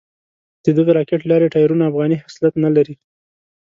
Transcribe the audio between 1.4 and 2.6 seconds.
ټایرونه افغاني خصلت